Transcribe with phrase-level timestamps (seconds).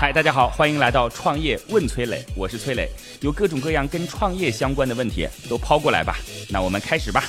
[0.00, 2.88] 嗨，大家好，欢迎来到创业问崔磊，我是崔磊，
[3.20, 6.16] 有各种各样跟创业相关的问题都抛过来吧。
[6.50, 7.24] 那我们开始吧。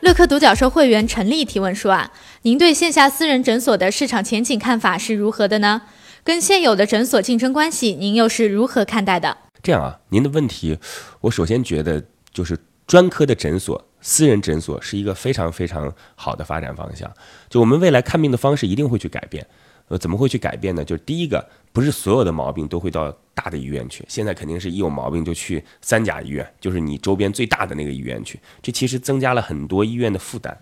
[0.00, 2.10] 乐客独角兽会员陈丽提问说啊，
[2.40, 5.82] 您对线下私人诊所的市场前景看法是如何的呢？
[6.24, 9.36] 跟现有的诊所竞争关系，您又是如何看待的？
[9.62, 10.78] 这样啊，您的问题，
[11.20, 12.02] 我首先觉得
[12.32, 17.12] 就是专科的诊所、私人诊所是一个非常非常好的发展方向。
[17.50, 19.46] 就我们未来看病的方式一定会去改变。
[19.88, 20.84] 呃，怎么会去改变呢？
[20.84, 24.04] 就是第一个，不是所有的毛病都会到大的医院去。
[24.08, 28.38] 现在肯定是一有毛病就去三甲医院，就是你周边最大的那个医院去。
[28.62, 30.56] 这其实增加了很多医院的负担，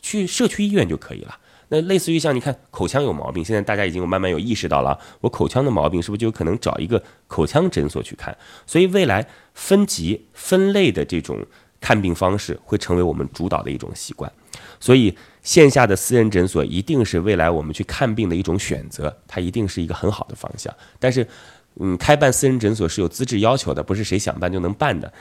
[0.00, 1.38] 去社区医院就可以了。
[1.68, 8.36] 那类似于像你看口腔有毛病，现在大家已经慢慢有意识到了，我口腔的毛病是不是就有可能找一个口腔诊所去看？
[8.66, 11.38] 所以未来分级分类的这种
[11.80, 14.30] 看病方式会成为我们主导的一种习惯。
[14.80, 15.16] 所以。
[15.42, 20.72] 线下的私人诊所一定是未来我们去看病的一种选择，它一定是一个很好的方向。
[21.00, 21.26] 但是，
[21.80, 25.12] 嗯，开办私人诊所是有资质要求的，不是谁想办就能办的。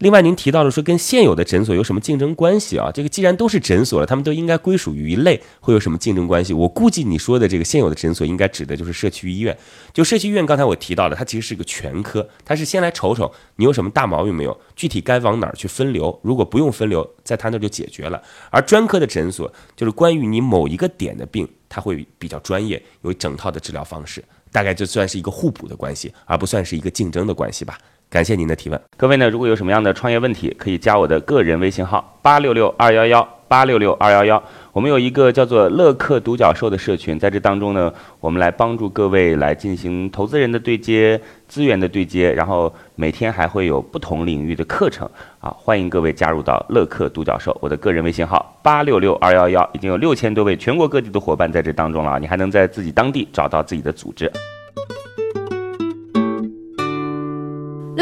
[0.00, 2.90] 另外，您提到了说跟现有的诊所有什么竞争关系啊？
[2.92, 6.52] 这个既然都是诊所了，他们都应该归属于一类，会有什么竞争关系？
[6.52, 9.56] 我估计你说的这个现有的诊所，应该指的就是社区医院。
[9.94, 16.20] 就社区医院，刚才我提到了，它其实是个全科，它是先来瞅瞅你有什么大毛病没有，具体该往哪儿去分流。
[16.22, 18.22] 如果不用分流，在他那就解决了。
[18.50, 24.22] 而专科的诊所，就是关于你某一个点的病，它会比较专业，有整套的治疗方式，
[24.52, 27.78] 大概就算是一个互补的关系，而不算是一个竞争的关系吧。
[28.08, 34.42] 感谢您的提问，各位呢，如果有什么样的创业问题，可以加我的个人微信号八六六二幺幺八六六二幺幺。
[34.72, 45.08] 我们有一个叫做乐客独角兽的社群，在这当中呢，我们来帮助各位来进行投资人的对接、资源的对接，然后每天还会有不同领域的课程
[45.40, 47.56] 啊，欢迎各位加入到乐客独角兽。
[47.60, 54.30] 我的个人微信号八六六二幺幺，已经有六千多位全国各地的伙伴在这当中了，你还能在自己当地找到自己的组织。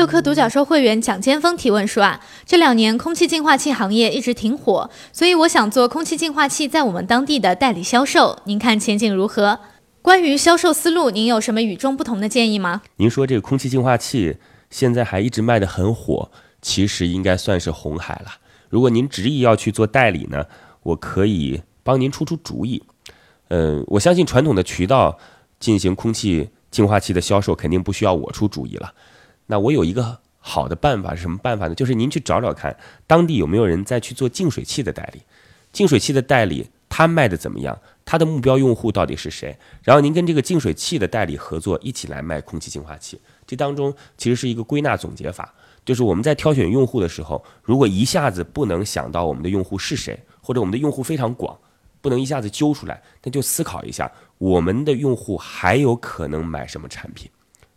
[0.04, 9.60] 乐客独角兽会员蒋坚峰提问说啊，这两年空气净化器行业一直挺火，所以我想做空气净化器在我们当地的代理销售，您看前景如何？
[10.02, 12.82] 关于销售思路，您有什么与众不同的建议吗？
[12.96, 14.36] 您说这个空气净化器
[14.68, 18.32] 现在还一直卖得很火，其实应该算是红海了。
[18.68, 20.44] 如果您执意要去做代理呢，
[20.82, 22.82] 我可以帮您出出主意。
[23.48, 25.18] 嗯，我相信传统的渠道
[25.58, 28.92] 进行空气净化器的销售，肯定不需要我出主意了。
[29.46, 31.74] 那我有一个好的办法是什么办法呢？
[31.74, 35.22] 就是您去找找看，当地有没有人在去做净水器的代理，
[35.72, 37.78] 净水器的代理他卖的怎么样？
[38.04, 39.56] 他的目标用户到底是谁？
[39.82, 43.18] 然后您跟这个净水器的代理合作，一起来卖空气净化器。
[43.46, 51.58] 这当中其实是一个归纳总结法，就是我们在挑选用户的时候，如果一下子不能想到我们的用户是谁，或者我们的用户非常广，
[52.02, 57.30] 不能一下子揪出来，那就思考一下，我们的用户还有可能买什么产品。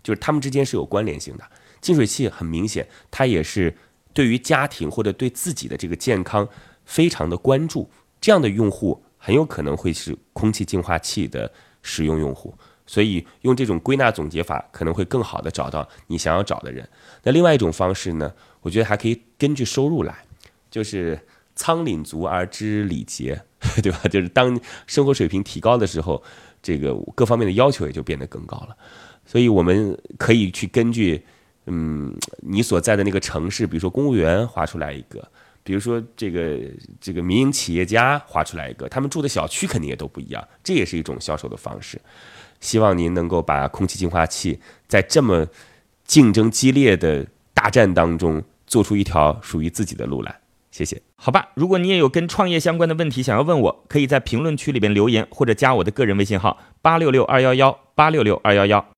[0.07, 1.43] 就是他们之间是有关联性的，
[1.81, 3.75] 净水器很明显，它也是
[4.13, 6.47] 对于家庭或者对自己的这个健康
[6.85, 7.89] 非常的关注，
[8.21, 11.51] 这样的用户很有可能会是空气净化器的
[11.81, 16.87] 使用用户，所以用这种归纳总结法可能会更好的找到你想要找的人。
[17.23, 20.23] 那另外一种方式呢，我觉得还可以根据收入来，
[20.71, 21.19] 就是
[21.53, 23.41] 仓廪足而知礼节，
[23.83, 23.99] 对吧？
[24.09, 26.23] 就是当生活水平提高的时候，
[26.61, 28.75] 这个各方面的要求也就变得更高了。
[29.25, 31.21] 所以我们可以去根据，
[31.65, 35.29] 嗯，你所在的那个城市，比如说公务员划出来一个，
[35.63, 36.59] 比如说这个
[37.01, 41.99] 这个民营企业家划出来一个，他们住的小区肯定也都不一样，这也是一种销售的方式。
[42.61, 45.45] 希望您能够把空气净化器在这么
[46.05, 50.39] 竞争激烈的大战当中，做出一条属于自己的路来。
[50.71, 51.01] 谢谢。
[51.15, 58.85] 好吧，如果你也有跟创业相关的问题想要问我，可以在评论区里边留言，或者加我的个人微信号八六六二幺幺八六六二幺幺。